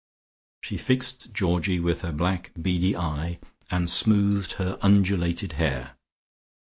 She 0.61 0.77
fixed 0.77 1.31
Georgie 1.31 1.79
with 1.79 2.01
her 2.01 2.11
black 2.11 2.49
beady 2.59 2.97
eye, 2.97 3.37
and 3.69 3.87
smoothed 3.87 4.53
her 4.53 4.79
undulated 4.81 5.51
hair. 5.61 5.95